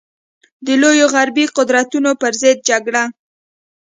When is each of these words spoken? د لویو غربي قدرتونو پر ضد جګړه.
د 0.65 0.67
لویو 0.81 1.07
غربي 1.13 1.45
قدرتونو 1.57 2.11
پر 2.21 2.33
ضد 2.41 2.57
جګړه. 2.69 3.03